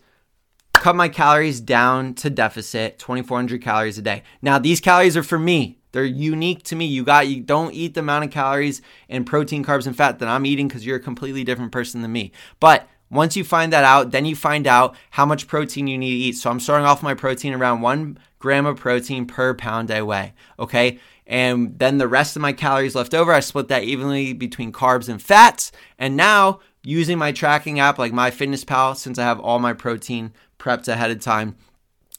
cut 0.73 0.97
my 0.97 1.07
calories 1.07 1.61
down 1.61 2.13
to 2.15 2.29
deficit 2.29 2.99
2400 2.99 3.61
calories 3.61 3.97
a 3.97 4.01
day. 4.01 4.23
Now, 4.41 4.59
these 4.59 4.81
calories 4.81 5.15
are 5.15 5.23
for 5.23 5.39
me. 5.39 5.79
They're 5.95 6.03
unique 6.03 6.63
to 6.63 6.75
me. 6.75 6.85
You 6.87 7.05
got 7.05 7.29
you 7.29 7.39
don't 7.39 7.73
eat 7.73 7.93
the 7.93 8.01
amount 8.01 8.25
of 8.25 8.31
calories 8.31 8.81
and 9.07 9.25
protein, 9.25 9.63
carbs, 9.63 9.87
and 9.87 9.95
fat 9.95 10.19
that 10.19 10.27
I'm 10.27 10.45
eating 10.45 10.67
because 10.67 10.85
you're 10.85 10.97
a 10.97 10.99
completely 10.99 11.45
different 11.45 11.71
person 11.71 12.01
than 12.01 12.11
me. 12.11 12.33
But 12.59 12.89
once 13.09 13.37
you 13.37 13.45
find 13.45 13.71
that 13.71 13.85
out, 13.85 14.11
then 14.11 14.25
you 14.25 14.35
find 14.35 14.67
out 14.67 14.97
how 15.11 15.25
much 15.25 15.47
protein 15.47 15.87
you 15.87 15.97
need 15.97 16.09
to 16.09 16.17
eat. 16.17 16.33
So 16.33 16.49
I'm 16.49 16.59
starting 16.59 16.85
off 16.85 17.01
my 17.01 17.13
protein 17.13 17.53
around 17.53 17.79
one 17.79 18.19
gram 18.39 18.65
of 18.65 18.77
protein 18.77 19.25
per 19.25 19.53
pound 19.53 19.89
I 19.89 20.01
weigh. 20.01 20.33
Okay. 20.59 20.99
And 21.27 21.79
then 21.79 21.97
the 21.97 22.09
rest 22.09 22.35
of 22.35 22.41
my 22.41 22.51
calories 22.51 22.93
left 22.93 23.13
over, 23.13 23.31
I 23.31 23.39
split 23.39 23.69
that 23.69 23.83
evenly 23.83 24.33
between 24.33 24.73
carbs 24.73 25.07
and 25.07 25.21
fats. 25.21 25.71
And 25.97 26.17
now 26.17 26.59
using 26.83 27.17
my 27.17 27.31
tracking 27.31 27.79
app 27.79 27.97
like 27.97 28.11
MyFitnessPal, 28.11 28.97
since 28.97 29.17
I 29.17 29.23
have 29.23 29.39
all 29.39 29.59
my 29.59 29.71
protein 29.71 30.33
prepped 30.59 30.89
ahead 30.89 31.11
of 31.11 31.21
time, 31.21 31.55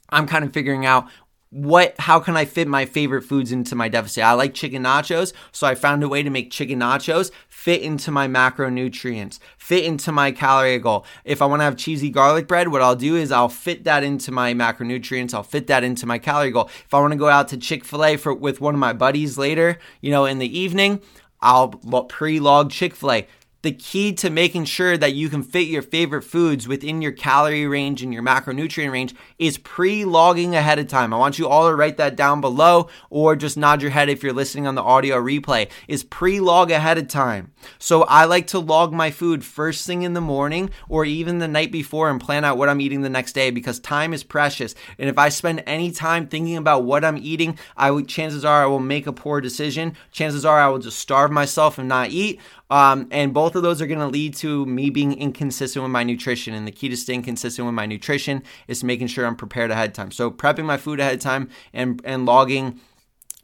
I'm 0.08 0.26
kind 0.26 0.46
of 0.46 0.54
figuring 0.54 0.86
out 0.86 1.08
what 1.56 1.94
how 1.98 2.20
can 2.20 2.36
I 2.36 2.44
fit 2.44 2.68
my 2.68 2.84
favorite 2.84 3.22
foods 3.22 3.50
into 3.50 3.74
my 3.74 3.88
deficit? 3.88 4.22
I 4.22 4.32
like 4.32 4.52
chicken 4.52 4.82
nachos, 4.82 5.32
so 5.52 5.66
I 5.66 5.74
found 5.74 6.02
a 6.02 6.08
way 6.08 6.22
to 6.22 6.28
make 6.28 6.50
chicken 6.50 6.80
nachos 6.80 7.30
fit 7.48 7.80
into 7.80 8.10
my 8.10 8.28
macronutrients, 8.28 9.38
fit 9.56 9.84
into 9.84 10.12
my 10.12 10.32
calorie 10.32 10.78
goal. 10.78 11.06
If 11.24 11.40
I 11.40 11.46
want 11.46 11.60
to 11.60 11.64
have 11.64 11.76
cheesy 11.76 12.10
garlic 12.10 12.46
bread, 12.46 12.68
what 12.68 12.82
I'll 12.82 12.94
do 12.94 13.16
is 13.16 13.32
I'll 13.32 13.48
fit 13.48 13.84
that 13.84 14.04
into 14.04 14.30
my 14.30 14.52
macronutrients, 14.52 15.32
I'll 15.32 15.42
fit 15.42 15.66
that 15.68 15.82
into 15.82 16.04
my 16.04 16.18
calorie 16.18 16.50
goal. 16.50 16.68
If 16.84 16.92
I 16.92 17.00
want 17.00 17.12
to 17.12 17.18
go 17.18 17.28
out 17.28 17.48
to 17.48 17.56
Chick-fil-A 17.56 18.18
for 18.18 18.34
with 18.34 18.60
one 18.60 18.74
of 18.74 18.78
my 18.80 18.92
buddies 18.92 19.38
later, 19.38 19.78
you 20.02 20.10
know, 20.10 20.26
in 20.26 20.38
the 20.38 20.58
evening, 20.58 21.00
I'll 21.40 21.68
pre-log 21.68 22.70
Chick-fil-A 22.70 23.26
the 23.66 23.72
key 23.72 24.12
to 24.12 24.30
making 24.30 24.64
sure 24.64 24.96
that 24.96 25.14
you 25.14 25.28
can 25.28 25.42
fit 25.42 25.66
your 25.66 25.82
favorite 25.82 26.22
foods 26.22 26.68
within 26.68 27.02
your 27.02 27.10
calorie 27.10 27.66
range 27.66 28.00
and 28.00 28.14
your 28.14 28.22
macronutrient 28.22 28.92
range 28.92 29.12
is 29.40 29.58
pre 29.58 30.04
logging 30.04 30.54
ahead 30.54 30.78
of 30.78 30.86
time. 30.86 31.12
I 31.12 31.16
want 31.16 31.36
you 31.36 31.48
all 31.48 31.68
to 31.68 31.74
write 31.74 31.96
that 31.96 32.14
down 32.14 32.40
below 32.40 32.88
or 33.10 33.34
just 33.34 33.56
nod 33.56 33.82
your 33.82 33.90
head 33.90 34.08
if 34.08 34.22
you're 34.22 34.32
listening 34.32 34.68
on 34.68 34.76
the 34.76 34.84
audio 34.84 35.20
replay. 35.20 35.68
Is 35.88 36.04
pre 36.04 36.38
log 36.38 36.70
ahead 36.70 36.96
of 36.96 37.08
time. 37.08 37.50
So 37.80 38.04
I 38.04 38.26
like 38.26 38.46
to 38.48 38.60
log 38.60 38.92
my 38.92 39.10
food 39.10 39.44
first 39.44 39.84
thing 39.84 40.02
in 40.02 40.14
the 40.14 40.20
morning 40.20 40.70
or 40.88 41.04
even 41.04 41.40
the 41.40 41.48
night 41.48 41.72
before 41.72 42.08
and 42.08 42.20
plan 42.20 42.44
out 42.44 42.58
what 42.58 42.68
I'm 42.68 42.80
eating 42.80 43.02
the 43.02 43.10
next 43.10 43.32
day 43.32 43.50
because 43.50 43.80
time 43.80 44.14
is 44.14 44.22
precious. 44.22 44.76
And 44.96 45.08
if 45.08 45.18
I 45.18 45.28
spend 45.28 45.64
any 45.66 45.90
time 45.90 46.28
thinking 46.28 46.56
about 46.56 46.84
what 46.84 47.04
I'm 47.04 47.18
eating, 47.18 47.58
I 47.76 47.90
would 47.90 48.06
chances 48.06 48.44
are 48.44 48.62
I 48.62 48.66
will 48.66 48.78
make 48.78 49.08
a 49.08 49.12
poor 49.12 49.40
decision. 49.40 49.96
Chances 50.12 50.44
are 50.44 50.60
I 50.60 50.68
will 50.68 50.78
just 50.78 51.00
starve 51.00 51.32
myself 51.32 51.78
and 51.78 51.88
not 51.88 52.10
eat. 52.10 52.40
Um, 52.68 53.06
and 53.12 53.32
both 53.32 53.54
of 53.54 53.62
those 53.62 53.80
are 53.80 53.86
going 53.86 54.00
to 54.00 54.06
lead 54.06 54.34
to 54.36 54.66
me 54.66 54.90
being 54.90 55.16
inconsistent 55.16 55.82
with 55.82 55.92
my 55.92 56.02
nutrition. 56.02 56.54
And 56.54 56.66
the 56.66 56.72
key 56.72 56.88
to 56.88 56.96
staying 56.96 57.22
consistent 57.22 57.66
with 57.66 57.74
my 57.74 57.86
nutrition 57.86 58.42
is 58.66 58.82
making 58.82 59.06
sure 59.06 59.24
I'm 59.24 59.36
prepared 59.36 59.70
ahead 59.70 59.90
of 59.90 59.94
time. 59.94 60.10
So 60.10 60.30
prepping 60.30 60.64
my 60.64 60.76
food 60.76 60.98
ahead 60.98 61.14
of 61.14 61.20
time 61.20 61.48
and, 61.72 62.00
and 62.04 62.26
logging 62.26 62.80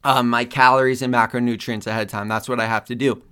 um, 0.05 0.29
my 0.29 0.45
calories 0.45 1.03
and 1.03 1.15
macronutrients 1.15 1.87
ahead 1.87 2.07
of 2.07 2.11
time. 2.11 2.29
That's 2.29 2.49
what 2.49 2.61
I 2.61 2.67
have 2.67 2.85
to 2.87 2.95
do. 2.95 3.23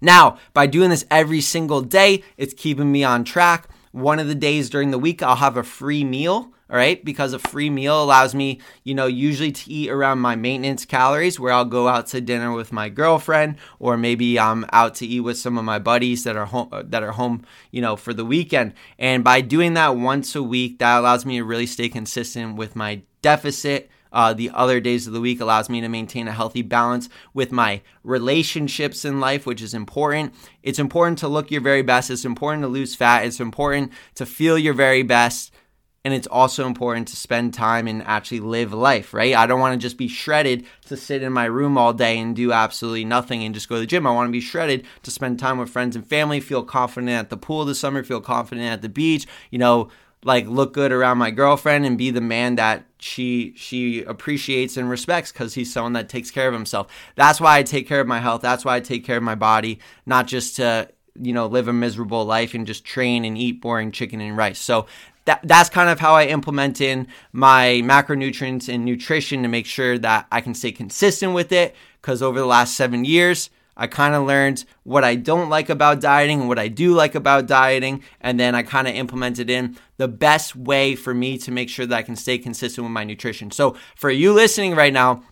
Now, 0.00 0.38
by 0.52 0.66
doing 0.66 0.90
this 0.90 1.04
every 1.10 1.40
single 1.40 1.82
day, 1.82 2.24
it's 2.36 2.54
keeping 2.54 2.90
me 2.90 3.04
on 3.04 3.22
track. 3.22 3.68
One 3.92 4.18
of 4.18 4.26
the 4.26 4.34
days 4.34 4.70
during 4.70 4.90
the 4.90 4.98
week, 4.98 5.22
I'll 5.22 5.36
have 5.36 5.56
a 5.56 5.62
free 5.62 6.02
meal 6.02 6.52
all 6.74 6.80
right? 6.80 7.04
Because 7.04 7.32
a 7.32 7.38
free 7.38 7.70
meal 7.70 8.02
allows 8.02 8.34
me, 8.34 8.58
you 8.82 8.96
know, 8.96 9.06
usually 9.06 9.52
to 9.52 9.70
eat 9.70 9.90
around 9.90 10.18
my 10.18 10.34
maintenance 10.34 10.84
calories 10.84 11.38
where 11.38 11.52
I'll 11.52 11.64
go 11.64 11.86
out 11.86 12.08
to 12.08 12.20
dinner 12.20 12.52
with 12.52 12.72
my 12.72 12.88
girlfriend 12.88 13.58
or 13.78 13.96
maybe 13.96 14.40
I'm 14.40 14.66
out 14.72 14.96
to 14.96 15.06
eat 15.06 15.20
with 15.20 15.38
some 15.38 15.56
of 15.56 15.64
my 15.64 15.78
buddies 15.78 16.24
that 16.24 16.36
are 16.36 16.46
home 16.46 16.70
that 16.86 17.04
are 17.04 17.12
home, 17.12 17.44
you 17.70 17.80
know, 17.80 17.94
for 17.94 18.12
the 18.12 18.24
weekend. 18.24 18.74
And 18.98 19.22
by 19.22 19.40
doing 19.40 19.74
that 19.74 19.96
once 19.96 20.34
a 20.34 20.42
week, 20.42 20.80
that 20.80 20.98
allows 20.98 21.24
me 21.24 21.36
to 21.38 21.44
really 21.44 21.66
stay 21.66 21.88
consistent 21.88 22.56
with 22.56 22.74
my 22.74 23.02
deficit 23.22 23.88
uh, 24.14 24.32
the 24.32 24.48
other 24.50 24.78
days 24.78 25.08
of 25.08 25.12
the 25.12 25.20
week 25.20 25.40
allows 25.40 25.68
me 25.68 25.80
to 25.80 25.88
maintain 25.88 26.28
a 26.28 26.32
healthy 26.32 26.62
balance 26.62 27.08
with 27.34 27.50
my 27.50 27.82
relationships 28.04 29.04
in 29.04 29.18
life, 29.18 29.44
which 29.44 29.60
is 29.60 29.74
important. 29.74 30.32
It's 30.62 30.78
important 30.78 31.18
to 31.18 31.28
look 31.28 31.50
your 31.50 31.60
very 31.60 31.82
best. 31.82 32.10
It's 32.10 32.24
important 32.24 32.62
to 32.62 32.68
lose 32.68 32.94
fat. 32.94 33.26
It's 33.26 33.40
important 33.40 33.90
to 34.14 34.24
feel 34.24 34.56
your 34.56 34.72
very 34.72 35.02
best. 35.02 35.52
And 36.04 36.12
it's 36.12 36.26
also 36.26 36.66
important 36.66 37.08
to 37.08 37.16
spend 37.16 37.54
time 37.54 37.88
and 37.88 38.02
actually 38.02 38.40
live 38.40 38.74
life, 38.74 39.14
right? 39.14 39.34
I 39.34 39.46
don't 39.46 39.60
want 39.60 39.80
to 39.80 39.82
just 39.82 39.96
be 39.96 40.08
shredded 40.08 40.66
to 40.86 40.98
sit 40.98 41.22
in 41.22 41.32
my 41.32 41.46
room 41.46 41.78
all 41.78 41.94
day 41.94 42.18
and 42.18 42.36
do 42.36 42.52
absolutely 42.52 43.06
nothing 43.06 43.42
and 43.42 43.54
just 43.54 43.70
go 43.70 43.76
to 43.76 43.80
the 43.80 43.86
gym. 43.86 44.06
I 44.06 44.10
want 44.10 44.28
to 44.28 44.32
be 44.32 44.40
shredded 44.40 44.84
to 45.04 45.10
spend 45.10 45.38
time 45.38 45.56
with 45.56 45.70
friends 45.70 45.96
and 45.96 46.06
family, 46.06 46.40
feel 46.40 46.62
confident 46.62 47.10
at 47.10 47.30
the 47.30 47.38
pool 47.38 47.64
this 47.64 47.80
summer, 47.80 48.02
feel 48.02 48.20
confident 48.20 48.66
at 48.66 48.82
the 48.82 48.90
beach, 48.90 49.26
you 49.50 49.58
know, 49.58 49.88
like 50.24 50.46
look 50.46 50.72
good 50.72 50.90
around 50.90 51.18
my 51.18 51.30
girlfriend 51.30 51.86
and 51.86 51.98
be 51.98 52.10
the 52.10 52.20
man 52.20 52.56
that 52.56 52.84
she 52.98 53.52
she 53.56 54.02
appreciates 54.02 54.76
and 54.76 54.88
respects 54.88 55.30
because 55.30 55.54
he's 55.54 55.72
someone 55.72 55.92
that 55.92 56.08
takes 56.08 56.30
care 56.30 56.48
of 56.48 56.54
himself. 56.54 56.88
That's 57.14 57.40
why 57.40 57.58
I 57.58 57.62
take 57.62 57.86
care 57.86 58.00
of 58.00 58.06
my 58.06 58.20
health. 58.20 58.40
That's 58.40 58.64
why 58.64 58.76
I 58.76 58.80
take 58.80 59.04
care 59.04 59.18
of 59.18 59.22
my 59.22 59.34
body, 59.34 59.80
not 60.06 60.26
just 60.26 60.56
to 60.56 60.88
you 61.20 61.32
know 61.32 61.46
live 61.46 61.68
a 61.68 61.72
miserable 61.72 62.24
life 62.24 62.54
and 62.54 62.66
just 62.66 62.84
train 62.84 63.24
and 63.24 63.38
eat 63.38 63.60
boring 63.60 63.92
chicken 63.92 64.20
and 64.20 64.36
rice. 64.36 64.58
So 64.58 64.86
that 65.24 65.40
that's 65.44 65.70
kind 65.70 65.88
of 65.88 66.00
how 66.00 66.14
I 66.14 66.26
implement 66.26 66.80
in 66.80 67.08
my 67.32 67.80
macronutrients 67.84 68.72
and 68.72 68.84
nutrition 68.84 69.42
to 69.42 69.48
make 69.48 69.66
sure 69.66 69.98
that 69.98 70.26
I 70.30 70.40
can 70.40 70.54
stay 70.54 70.72
consistent 70.72 71.34
with 71.34 71.52
it. 71.52 71.74
Because 72.00 72.22
over 72.22 72.38
the 72.38 72.46
last 72.46 72.76
seven 72.76 73.04
years, 73.04 73.48
I 73.76 73.86
kind 73.86 74.14
of 74.14 74.26
learned 74.26 74.64
what 74.84 75.04
I 75.04 75.16
don't 75.16 75.48
like 75.48 75.68
about 75.68 76.00
dieting 76.00 76.40
and 76.40 76.48
what 76.48 76.58
I 76.58 76.68
do 76.68 76.94
like 76.94 77.14
about 77.14 77.46
dieting, 77.46 78.02
and 78.20 78.38
then 78.38 78.54
I 78.54 78.62
kind 78.62 78.86
of 78.86 78.94
implemented 78.94 79.50
in 79.50 79.76
the 79.96 80.06
best 80.06 80.54
way 80.54 80.94
for 80.94 81.12
me 81.12 81.38
to 81.38 81.50
make 81.50 81.68
sure 81.68 81.86
that 81.86 81.96
I 81.96 82.02
can 82.02 82.16
stay 82.16 82.38
consistent 82.38 82.84
with 82.84 82.92
my 82.92 83.04
nutrition. 83.04 83.50
So, 83.50 83.76
for 83.96 84.10
you 84.10 84.32
listening 84.32 84.74
right 84.76 84.92
now, 84.92 85.24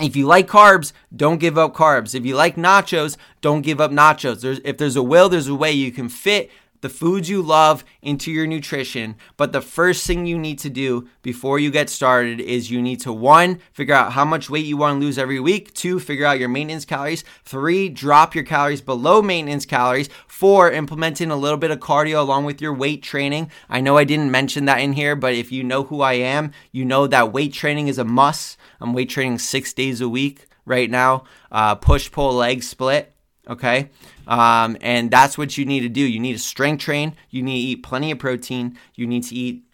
if 0.00 0.16
you 0.16 0.26
like 0.26 0.46
carbs, 0.46 0.92
don't 1.14 1.38
give 1.38 1.58
up 1.58 1.74
carbs. 1.74 2.14
If 2.14 2.24
you 2.24 2.34
like 2.34 2.56
nachos, 2.56 3.16
don't 3.40 3.62
give 3.62 3.80
up 3.80 3.90
nachos. 3.90 4.40
There's, 4.40 4.60
if 4.64 4.78
there's 4.78 4.96
a 4.96 5.02
will, 5.02 5.28
there's 5.28 5.48
a 5.48 5.54
way 5.54 5.72
you 5.72 5.92
can 5.92 6.08
fit 6.08 6.50
the 6.80 6.88
foods 6.88 7.28
you 7.28 7.42
love 7.42 7.84
into 8.02 8.30
your 8.30 8.46
nutrition. 8.46 9.16
But 9.36 9.52
the 9.52 9.60
first 9.60 10.06
thing 10.06 10.26
you 10.26 10.38
need 10.38 10.58
to 10.60 10.70
do 10.70 11.08
before 11.22 11.58
you 11.58 11.70
get 11.70 11.90
started 11.90 12.40
is 12.40 12.70
you 12.70 12.80
need 12.80 13.00
to 13.00 13.12
one, 13.12 13.60
figure 13.72 13.94
out 13.94 14.12
how 14.12 14.24
much 14.24 14.50
weight 14.50 14.66
you 14.66 14.76
want 14.76 15.00
to 15.00 15.04
lose 15.04 15.18
every 15.18 15.40
week. 15.40 15.74
Two, 15.74 16.00
figure 16.00 16.26
out 16.26 16.38
your 16.38 16.48
maintenance 16.48 16.84
calories. 16.84 17.24
Three, 17.44 17.88
drop 17.88 18.34
your 18.34 18.44
calories 18.44 18.80
below 18.80 19.22
maintenance 19.22 19.66
calories. 19.66 20.08
Four, 20.26 20.70
implementing 20.70 21.30
a 21.30 21.36
little 21.36 21.58
bit 21.58 21.70
of 21.70 21.80
cardio 21.80 22.20
along 22.20 22.44
with 22.44 22.60
your 22.60 22.74
weight 22.74 23.02
training. 23.02 23.50
I 23.68 23.80
know 23.80 23.96
I 23.96 24.04
didn't 24.04 24.30
mention 24.30 24.64
that 24.66 24.80
in 24.80 24.94
here, 24.94 25.16
but 25.16 25.34
if 25.34 25.52
you 25.52 25.62
know 25.62 25.84
who 25.84 26.00
I 26.00 26.14
am, 26.14 26.52
you 26.72 26.84
know 26.84 27.06
that 27.06 27.32
weight 27.32 27.52
training 27.52 27.88
is 27.88 27.98
a 27.98 28.04
must. 28.04 28.56
I'm 28.80 28.92
weight 28.92 29.10
training 29.10 29.38
six 29.38 29.72
days 29.72 30.00
a 30.00 30.08
week 30.08 30.46
right 30.64 30.90
now. 30.90 31.24
Uh, 31.52 31.74
push, 31.74 32.10
pull, 32.10 32.34
leg 32.34 32.62
split. 32.62 33.12
Okay. 33.50 33.90
Um, 34.28 34.76
and 34.80 35.10
that's 35.10 35.36
what 35.36 35.58
you 35.58 35.64
need 35.64 35.80
to 35.80 35.88
do. 35.88 36.00
You 36.00 36.20
need 36.20 36.34
to 36.34 36.38
strength 36.38 36.84
train. 36.84 37.16
You 37.30 37.42
need 37.42 37.60
to 37.60 37.68
eat 37.68 37.82
plenty 37.82 38.12
of 38.12 38.18
protein. 38.20 38.78
You 38.94 39.08
need 39.08 39.24
to 39.24 39.34
eat 39.34 39.64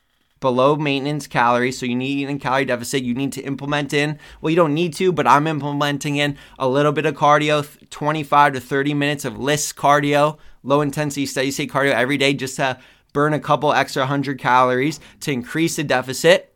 below 0.41 0.77
maintenance 0.77 1.27
calories. 1.27 1.79
So 1.79 1.85
you 1.85 1.95
need 1.95 2.29
in 2.29 2.39
calorie 2.39 2.65
deficit. 2.65 3.03
You 3.03 3.15
need 3.15 3.33
to 3.35 3.43
implement 3.43 3.93
in, 3.93 4.19
well, 4.41 4.51
you 4.51 4.57
don't 4.57 4.75
need 4.75 4.95
to, 4.95 5.13
but 5.13 5.27
I'm 5.27 5.47
implementing 5.47 6.17
in 6.17 6.39
a 6.59 6.67
little 6.67 6.93
bit 6.93 7.05
of 7.05 7.15
cardio, 7.15 7.67
25 7.91 8.55
to 8.55 8.61
30 8.61 8.95
minutes 8.95 9.25
of 9.27 9.39
LISS 9.39 9.75
cardio, 9.75 10.39
low 10.63 10.81
intensity 10.81 11.27
steady 11.27 11.51
state 11.51 11.71
cardio 11.71 11.93
every 11.93 12.17
day 12.17 12.33
just 12.33 12.57
to 12.57 12.79
burn 13.13 13.35
a 13.35 13.41
couple 13.41 13.73
extra 13.73 14.03
100 14.03 14.39
calories 14.39 15.01
to 15.21 15.33
increase 15.33 15.77
the 15.77 15.85
deficit. 15.85 16.56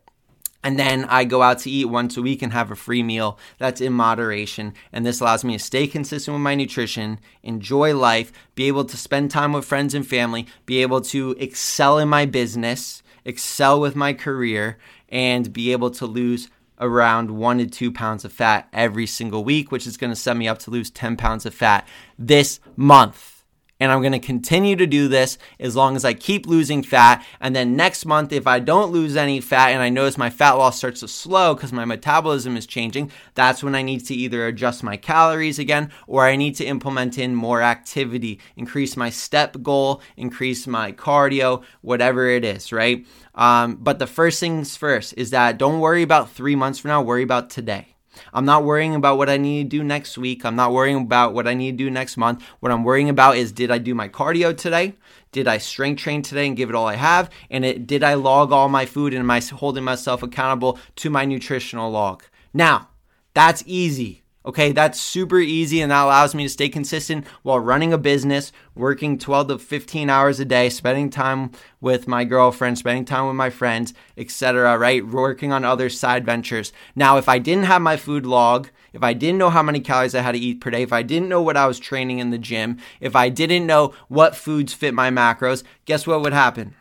And 0.62 0.78
then 0.78 1.04
I 1.06 1.24
go 1.24 1.42
out 1.42 1.58
to 1.60 1.70
eat 1.70 1.86
once 1.86 2.16
a 2.16 2.22
week 2.22 2.42
and 2.42 2.52
have 2.52 2.70
a 2.70 2.76
free 2.76 3.02
meal 3.02 3.38
that's 3.58 3.80
in 3.80 3.94
moderation. 3.94 4.74
And 4.92 5.06
this 5.06 5.20
allows 5.20 5.42
me 5.42 5.54
to 5.54 5.58
stay 5.62 5.86
consistent 5.86 6.34
with 6.34 6.42
my 6.42 6.54
nutrition, 6.54 7.18
enjoy 7.42 7.96
life, 7.96 8.30
be 8.54 8.68
able 8.68 8.84
to 8.84 8.96
spend 8.96 9.30
time 9.30 9.52
with 9.52 9.64
friends 9.64 9.94
and 9.94 10.06
family, 10.06 10.46
be 10.66 10.82
able 10.82 11.00
to 11.02 11.34
excel 11.38 11.98
in 11.98 12.08
my 12.08 12.26
business, 12.26 13.02
excel 13.24 13.80
with 13.80 13.96
my 13.96 14.12
career, 14.12 14.78
and 15.08 15.52
be 15.52 15.72
able 15.72 15.90
to 15.92 16.06
lose 16.06 16.48
around 16.78 17.30
one 17.30 17.58
to 17.58 17.66
two 17.66 17.92
pounds 17.92 18.24
of 18.24 18.32
fat 18.32 18.68
every 18.72 19.06
single 19.06 19.44
week, 19.44 19.72
which 19.72 19.86
is 19.86 19.96
going 19.96 20.10
to 20.10 20.16
set 20.16 20.36
me 20.36 20.48
up 20.48 20.58
to 20.58 20.70
lose 20.70 20.90
10 20.90 21.16
pounds 21.16 21.46
of 21.46 21.54
fat 21.54 21.86
this 22.18 22.60
month 22.76 23.39
and 23.80 23.90
I'm 23.90 24.02
going 24.02 24.12
to 24.12 24.18
continue 24.18 24.76
to 24.76 24.86
do 24.86 25.08
this 25.08 25.38
as 25.58 25.74
long 25.74 25.96
as 25.96 26.04
I 26.04 26.12
keep 26.12 26.46
losing 26.46 26.82
fat. 26.82 27.24
And 27.40 27.56
then 27.56 27.74
next 27.74 28.04
month, 28.04 28.32
if 28.32 28.46
I 28.46 28.60
don't 28.60 28.92
lose 28.92 29.16
any 29.16 29.40
fat 29.40 29.70
and 29.70 29.82
I 29.82 29.88
notice 29.88 30.18
my 30.18 30.30
fat 30.30 30.52
loss 30.52 30.76
starts 30.76 31.00
to 31.00 31.08
slow 31.08 31.54
because 31.54 31.72
my 31.72 31.84
metabolism 31.84 32.56
is 32.56 32.66
changing, 32.66 33.10
that's 33.34 33.62
when 33.62 33.74
I 33.74 33.82
need 33.82 34.04
to 34.06 34.14
either 34.14 34.46
adjust 34.46 34.82
my 34.82 34.96
calories 34.96 35.58
again 35.58 35.90
or 36.06 36.26
I 36.26 36.36
need 36.36 36.54
to 36.56 36.64
implement 36.64 37.18
in 37.18 37.34
more 37.34 37.62
activity, 37.62 38.38
increase 38.56 38.96
my 38.96 39.10
step 39.10 39.56
goal, 39.62 40.02
increase 40.16 40.66
my 40.66 40.92
cardio, 40.92 41.64
whatever 41.80 42.28
it 42.28 42.44
is, 42.44 42.72
right? 42.72 43.06
Um, 43.34 43.76
but 43.76 43.98
the 43.98 44.06
first 44.06 44.40
things 44.40 44.76
first 44.76 45.14
is 45.16 45.30
that 45.30 45.56
don't 45.56 45.80
worry 45.80 46.02
about 46.02 46.30
three 46.30 46.56
months 46.56 46.78
from 46.78 46.90
now, 46.90 47.00
worry 47.02 47.22
about 47.22 47.48
today. 47.48 47.94
I'm 48.32 48.44
not 48.44 48.64
worrying 48.64 48.94
about 48.94 49.18
what 49.18 49.28
I 49.28 49.36
need 49.36 49.70
to 49.70 49.76
do 49.78 49.84
next 49.84 50.18
week. 50.18 50.44
I'm 50.44 50.56
not 50.56 50.72
worrying 50.72 50.96
about 50.96 51.34
what 51.34 51.46
I 51.46 51.54
need 51.54 51.72
to 51.72 51.84
do 51.84 51.90
next 51.90 52.16
month. 52.16 52.42
What 52.60 52.72
I'm 52.72 52.84
worrying 52.84 53.08
about 53.08 53.36
is 53.36 53.52
did 53.52 53.70
I 53.70 53.78
do 53.78 53.94
my 53.94 54.08
cardio 54.08 54.56
today? 54.56 54.94
Did 55.32 55.46
I 55.46 55.58
strength 55.58 56.00
train 56.00 56.22
today 56.22 56.46
and 56.46 56.56
give 56.56 56.68
it 56.68 56.74
all 56.74 56.86
I 56.86 56.96
have? 56.96 57.30
And 57.50 57.64
it, 57.64 57.86
did 57.86 58.02
I 58.02 58.14
log 58.14 58.52
all 58.52 58.68
my 58.68 58.86
food 58.86 59.12
and 59.12 59.20
am 59.20 59.30
I 59.30 59.40
holding 59.40 59.84
myself 59.84 60.22
accountable 60.22 60.78
to 60.96 61.10
my 61.10 61.24
nutritional 61.24 61.90
log? 61.90 62.24
Now, 62.52 62.88
that's 63.34 63.62
easy. 63.66 64.22
Okay, 64.42 64.72
that's 64.72 64.98
super 64.98 65.38
easy 65.38 65.82
and 65.82 65.90
that 65.92 66.02
allows 66.02 66.34
me 66.34 66.44
to 66.44 66.48
stay 66.48 66.70
consistent 66.70 67.26
while 67.42 67.60
running 67.60 67.92
a 67.92 67.98
business, 67.98 68.52
working 68.74 69.18
12 69.18 69.48
to 69.48 69.58
15 69.58 70.08
hours 70.08 70.40
a 70.40 70.46
day, 70.46 70.70
spending 70.70 71.10
time 71.10 71.50
with 71.78 72.08
my 72.08 72.24
girlfriend, 72.24 72.78
spending 72.78 73.04
time 73.04 73.26
with 73.26 73.36
my 73.36 73.50
friends, 73.50 73.92
etc., 74.16 74.78
right? 74.78 75.06
Working 75.06 75.52
on 75.52 75.66
other 75.66 75.90
side 75.90 76.24
ventures. 76.24 76.72
Now, 76.96 77.18
if 77.18 77.28
I 77.28 77.38
didn't 77.38 77.64
have 77.64 77.82
my 77.82 77.98
food 77.98 78.24
log, 78.24 78.70
if 78.94 79.02
I 79.02 79.12
didn't 79.12 79.36
know 79.36 79.50
how 79.50 79.62
many 79.62 79.78
calories 79.78 80.14
I 80.14 80.22
had 80.22 80.32
to 80.32 80.38
eat 80.38 80.62
per 80.62 80.70
day, 80.70 80.82
if 80.84 80.92
I 80.92 81.02
didn't 81.02 81.28
know 81.28 81.42
what 81.42 81.58
I 81.58 81.66
was 81.66 81.78
training 81.78 82.18
in 82.18 82.30
the 82.30 82.38
gym, 82.38 82.78
if 82.98 83.14
I 83.14 83.28
didn't 83.28 83.66
know 83.66 83.92
what 84.08 84.34
foods 84.34 84.72
fit 84.72 84.94
my 84.94 85.10
macros, 85.10 85.64
guess 85.84 86.06
what 86.06 86.22
would 86.22 86.32
happen? 86.32 86.74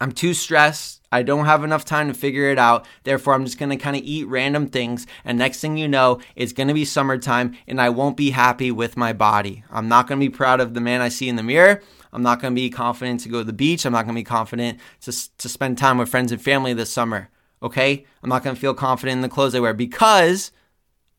I'm 0.00 0.12
too 0.12 0.34
stressed. 0.34 1.02
I 1.10 1.22
don't 1.22 1.46
have 1.46 1.64
enough 1.64 1.84
time 1.84 2.08
to 2.08 2.14
figure 2.14 2.50
it 2.50 2.58
out. 2.58 2.86
Therefore, 3.04 3.34
I'm 3.34 3.44
just 3.44 3.58
going 3.58 3.70
to 3.70 3.76
kind 3.76 3.96
of 3.96 4.02
eat 4.02 4.24
random 4.24 4.68
things. 4.68 5.06
And 5.24 5.38
next 5.38 5.60
thing 5.60 5.78
you 5.78 5.88
know, 5.88 6.20
it's 6.34 6.52
going 6.52 6.68
to 6.68 6.74
be 6.74 6.84
summertime 6.84 7.56
and 7.66 7.80
I 7.80 7.88
won't 7.88 8.16
be 8.16 8.30
happy 8.30 8.70
with 8.70 8.96
my 8.96 9.12
body. 9.12 9.64
I'm 9.70 9.88
not 9.88 10.06
going 10.06 10.20
to 10.20 10.26
be 10.26 10.34
proud 10.34 10.60
of 10.60 10.74
the 10.74 10.80
man 10.80 11.00
I 11.00 11.08
see 11.08 11.28
in 11.28 11.36
the 11.36 11.42
mirror. 11.42 11.82
I'm 12.12 12.22
not 12.22 12.40
going 12.40 12.54
to 12.54 12.60
be 12.60 12.70
confident 12.70 13.20
to 13.20 13.28
go 13.28 13.38
to 13.38 13.44
the 13.44 13.52
beach. 13.52 13.84
I'm 13.84 13.92
not 13.92 14.04
going 14.04 14.14
to 14.14 14.20
be 14.20 14.24
confident 14.24 14.78
to, 15.02 15.36
to 15.38 15.48
spend 15.48 15.78
time 15.78 15.98
with 15.98 16.08
friends 16.08 16.32
and 16.32 16.42
family 16.42 16.74
this 16.74 16.92
summer. 16.92 17.30
Okay? 17.62 18.04
I'm 18.22 18.28
not 18.28 18.42
going 18.42 18.54
to 18.54 18.60
feel 18.60 18.74
confident 18.74 19.16
in 19.16 19.22
the 19.22 19.28
clothes 19.28 19.54
I 19.54 19.60
wear 19.60 19.74
because 19.74 20.50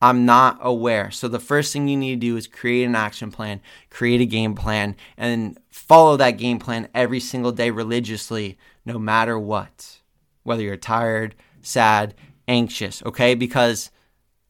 I'm 0.00 0.24
not 0.24 0.58
aware. 0.60 1.10
So 1.10 1.26
the 1.26 1.40
first 1.40 1.72
thing 1.72 1.88
you 1.88 1.96
need 1.96 2.20
to 2.20 2.26
do 2.26 2.36
is 2.36 2.46
create 2.46 2.84
an 2.84 2.94
action 2.94 3.32
plan, 3.32 3.60
create 3.90 4.20
a 4.20 4.26
game 4.26 4.54
plan, 4.54 4.94
and 5.16 5.58
follow 5.70 6.16
that 6.16 6.32
game 6.32 6.58
plan 6.58 6.88
every 6.94 7.20
single 7.20 7.52
day 7.52 7.70
religiously, 7.70 8.58
no 8.84 8.98
matter 8.98 9.38
what. 9.38 9.98
Whether 10.44 10.62
you're 10.62 10.76
tired, 10.76 11.34
sad, 11.62 12.14
anxious, 12.46 13.02
okay? 13.04 13.34
Because 13.34 13.90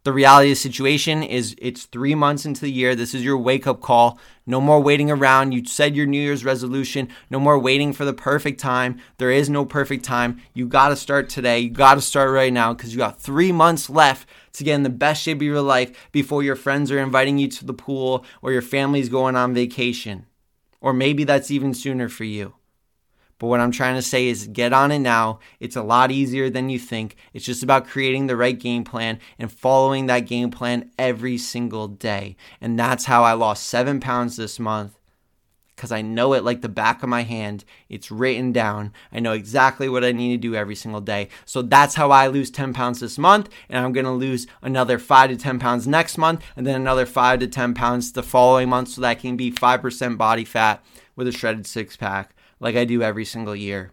the 0.05 0.13
reality 0.13 0.51
of 0.51 0.53
the 0.53 0.61
situation 0.61 1.23
is 1.23 1.55
it's 1.59 1.85
three 1.85 2.15
months 2.15 2.47
into 2.47 2.63
the 2.63 2.71
year. 2.71 2.95
This 2.95 3.15
is 3.15 3.25
your 3.25 3.37
wake 3.37 3.67
up 3.67 3.81
call. 3.81 4.19
No 4.47 4.61
more 4.61 4.81
waiting 4.81 5.11
around. 5.11 5.53
You 5.53 5.65
said 5.67 5.97
your 5.97 6.07
New 6.07 6.21
Year's 6.21 6.45
resolution. 6.45 7.09
No 7.31 7.39
more 7.39 7.59
waiting 7.59 7.93
for 7.93 8.05
the 8.05 8.15
perfect 8.15 8.61
time. 8.61 9.01
There 9.19 9.31
is 9.31 9.51
no 9.51 9.67
perfect 9.67 10.05
time. 10.05 10.41
You 10.55 10.67
got 10.67 10.89
to 10.89 10.97
start 10.97 11.29
today. 11.29 11.59
You 11.59 11.71
got 11.71 11.95
to 11.95 12.01
start 12.01 12.31
right 12.31 12.53
now 12.53 12.73
because 12.73 12.93
you 12.93 12.99
got 12.99 13.21
three 13.21 13.53
months 13.53 13.91
left 13.91 14.27
to 14.59 14.65
get 14.65 14.75
in 14.75 14.83
the 14.83 14.91
best 14.91 15.23
shape 15.23 15.39
of 15.39 15.43
your 15.43 15.63
life 15.63 16.11
before 16.13 16.43
your 16.43 16.57
friends 16.57 16.91
are 16.91 16.99
inviting 16.99 17.39
you 17.39 17.49
to 17.49 17.65
the 17.65 17.75
pool 17.75 18.25
or 18.43 18.53
your 18.53 18.63
family's 18.63 19.09
going 19.09 19.37
on 19.37 19.55
vacation. 19.55 20.27
Or 20.81 20.93
maybe 20.93 21.25
that's 21.25 21.51
even 21.51 21.75
sooner 21.75 22.09
for 22.09 22.25
you. 22.25 22.55
But 23.39 23.47
what 23.47 23.61
I'm 23.61 23.71
trying 23.71 23.95
to 23.95 24.03
say 24.03 24.27
is 24.27 24.49
get 24.49 24.73
on 24.73 24.91
it 24.91 24.99
now. 24.99 25.39
It's 25.61 25.77
a 25.77 25.83
lot 25.83 26.11
easier 26.11 26.51
than 26.51 26.71
you 26.71 26.79
think. 26.79 27.17
It's 27.33 27.45
just 27.45 27.63
about 27.63 27.87
creating 27.87 28.27
the 28.27 28.37
right 28.37 28.59
game 28.59 28.83
plan 28.83 29.21
and 29.39 29.51
following 29.51 30.07
that 30.07 30.27
game 30.27 30.51
plan 30.51 30.91
every 30.99 31.39
single 31.39 31.87
day. 31.87 32.37
And 32.61 32.79
that's 32.79 33.05
how 33.05 33.23
I 33.23 33.35
lost 33.35 33.67
seven 33.67 34.01
pounds 34.01 34.37
this 34.37 34.59
month. 34.59 34.98
Because 35.79 35.93
I 35.93 36.03
know 36.03 36.33
it 36.33 36.43
like 36.43 36.61
the 36.61 36.69
back 36.69 37.05
of 37.05 37.09
my 37.09 37.23
hand. 37.23 37.65
It's 37.89 38.11
written 38.11 38.51
down. 38.51 38.93
I 39.13 39.21
know 39.21 39.31
exactly 39.31 39.89
what 39.89 40.03
I 40.03 40.11
need 40.11 40.33
to 40.33 40.49
do 40.49 40.57
every 40.57 40.75
single 40.75 41.01
day. 41.01 41.29
So 41.45 41.63
that's 41.63 41.95
how 41.95 42.11
I 42.11 42.27
lose 42.27 42.51
10 42.51 42.75
pounds 42.75 42.99
this 42.99 43.17
month. 43.17 43.49
And 43.69 43.85
I'm 43.85 43.93
going 43.93 44.05
to 44.05 44.11
lose 44.11 44.49
another 44.61 44.99
5 44.99 45.31
to 45.31 45.37
10 45.37 45.61
pounds 45.61 45.87
next 45.87 46.19
month, 46.19 46.43
and 46.57 46.67
then 46.67 46.75
another 46.75 47.07
5 47.07 47.39
to 47.39 47.47
10 47.47 47.75
pounds 47.75 48.11
the 48.11 48.25
following 48.25 48.69
month 48.69 48.89
so 48.89 49.01
that 49.03 49.21
can 49.21 49.37
be 49.37 49.53
5% 49.53 50.19
body 50.19 50.45
fat 50.45 50.85
with 51.15 51.29
a 51.29 51.33
shredded 51.33 51.67
six 51.67 51.97
pack 51.97 52.35
like 52.59 52.75
I 52.75 52.85
do 52.85 53.01
every 53.01 53.25
single 53.25 53.55
year 53.55 53.93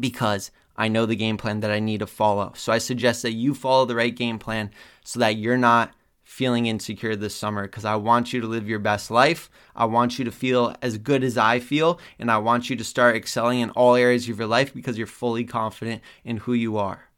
because 0.00 0.50
I 0.74 0.88
know 0.88 1.04
the 1.04 1.16
game 1.16 1.36
plan 1.36 1.60
that 1.60 1.70
I 1.70 1.80
need 1.80 2.00
to 2.00 2.06
follow. 2.06 2.52
So 2.56 2.72
I 2.72 2.78
suggest 2.78 3.22
that 3.22 3.32
you 3.32 3.54
follow 3.54 3.84
the 3.84 3.94
right 3.94 4.14
game 4.14 4.38
plan 4.38 4.70
so 5.04 5.20
that 5.20 5.36
you're 5.36 5.58
not 5.58 5.92
feeling 6.34 6.66
insecure 6.66 7.14
this 7.14 7.32
summer 7.32 7.62
because 7.62 7.84
I 7.84 7.94
want 7.94 8.32
you 8.32 8.40
to 8.40 8.48
live 8.48 8.68
your 8.68 8.80
best 8.80 9.08
life. 9.08 9.48
I 9.76 9.84
want 9.84 10.18
you 10.18 10.24
to 10.24 10.32
feel 10.32 10.74
as 10.82 10.98
good 10.98 11.22
as 11.22 11.38
I 11.38 11.60
feel, 11.60 12.00
and 12.18 12.28
I 12.28 12.38
want 12.38 12.68
you 12.68 12.74
to 12.74 12.82
start 12.82 13.14
excelling 13.14 13.60
in 13.60 13.70
all 13.70 13.94
areas 13.94 14.28
of 14.28 14.36
your 14.36 14.48
life 14.48 14.74
because 14.74 14.98
you're 14.98 15.06
fully 15.06 15.44
confident 15.44 16.02
in 16.24 16.38
who 16.38 16.52
you 16.52 16.76
are. 16.76 17.08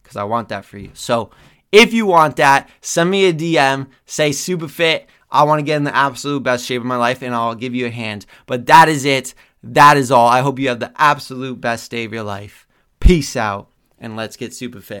Because 0.00 0.14
I 0.14 0.22
want 0.22 0.48
that 0.50 0.64
for 0.64 0.78
you. 0.78 0.90
So 0.94 1.32
if 1.72 1.92
you 1.92 2.06
want 2.06 2.36
that, 2.36 2.70
send 2.80 3.10
me 3.10 3.26
a 3.26 3.32
DM, 3.32 3.88
say 4.04 4.30
super 4.30 4.68
fit. 4.68 5.08
I 5.28 5.42
want 5.42 5.58
to 5.58 5.64
get 5.64 5.78
in 5.78 5.84
the 5.84 5.96
absolute 5.96 6.44
best 6.44 6.64
shape 6.64 6.80
of 6.80 6.86
my 6.86 6.96
life, 6.96 7.22
and 7.22 7.34
I'll 7.34 7.56
give 7.56 7.74
you 7.74 7.86
a 7.86 7.90
hand. 7.90 8.26
But 8.46 8.66
that 8.66 8.88
is 8.88 9.04
it. 9.04 9.34
That 9.64 9.96
is 9.96 10.12
all. 10.12 10.28
I 10.28 10.42
hope 10.42 10.60
you 10.60 10.68
have 10.68 10.78
the 10.78 10.92
absolute 10.94 11.60
best 11.60 11.90
day 11.90 12.04
of 12.04 12.12
your 12.12 12.22
life. 12.22 12.68
Peace 13.00 13.34
out, 13.34 13.70
and 13.98 14.14
let's 14.14 14.36
get 14.36 14.54
super 14.54 14.80
fit. 14.80 15.00